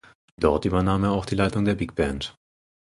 Dort 0.35 0.65
übernahm 0.65 1.03
er 1.03 1.11
auch 1.11 1.27
die 1.27 1.35
Leitung 1.35 1.63
der 1.63 1.75
Bigband. 1.75 2.35